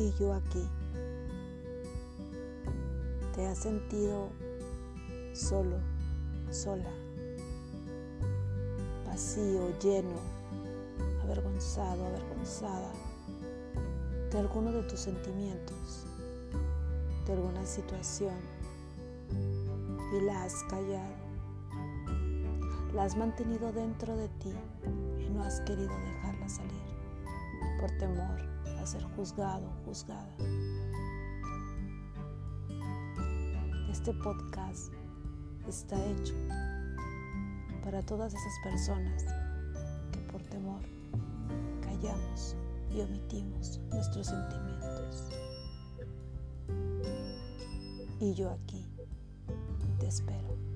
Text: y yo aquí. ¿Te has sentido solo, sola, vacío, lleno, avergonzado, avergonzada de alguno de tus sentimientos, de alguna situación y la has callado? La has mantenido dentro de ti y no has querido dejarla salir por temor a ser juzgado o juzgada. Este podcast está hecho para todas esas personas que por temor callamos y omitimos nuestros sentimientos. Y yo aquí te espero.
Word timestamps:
y 0.00 0.14
yo 0.18 0.32
aquí. 0.32 0.66
¿Te 3.34 3.46
has 3.46 3.58
sentido 3.58 4.30
solo, 5.34 5.76
sola, 6.50 6.90
vacío, 9.06 9.78
lleno, 9.78 10.16
avergonzado, 11.22 12.06
avergonzada 12.06 12.92
de 14.30 14.38
alguno 14.38 14.72
de 14.72 14.82
tus 14.84 15.00
sentimientos, 15.00 16.06
de 17.26 17.32
alguna 17.34 17.64
situación 17.66 18.34
y 20.16 20.20
la 20.22 20.44
has 20.44 20.54
callado? 20.64 21.30
La 22.94 23.04
has 23.04 23.16
mantenido 23.16 23.70
dentro 23.72 24.16
de 24.16 24.28
ti 24.28 24.52
y 25.18 25.30
no 25.30 25.44
has 25.44 25.60
querido 25.60 25.92
dejarla 25.96 26.48
salir 26.48 26.90
por 27.78 27.90
temor 27.98 28.59
a 28.80 28.86
ser 28.86 29.02
juzgado 29.14 29.66
o 29.66 29.84
juzgada. 29.84 30.34
Este 33.90 34.14
podcast 34.14 34.92
está 35.68 35.96
hecho 36.06 36.34
para 37.84 38.02
todas 38.02 38.32
esas 38.32 38.58
personas 38.64 39.24
que 40.12 40.18
por 40.32 40.42
temor 40.44 40.80
callamos 41.82 42.56
y 42.90 43.00
omitimos 43.00 43.78
nuestros 43.90 44.28
sentimientos. 44.28 45.28
Y 48.20 48.32
yo 48.34 48.50
aquí 48.50 48.86
te 49.98 50.06
espero. 50.06 50.69